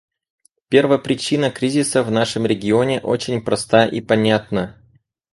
[0.67, 4.81] Первопричина кризиса в нашем регионе очень проста и понятна.